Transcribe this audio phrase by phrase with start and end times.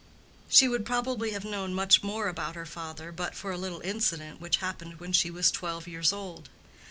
[0.49, 4.41] She would probably have known much more about her father but for a little incident
[4.41, 6.49] which happened when she was twelve years old.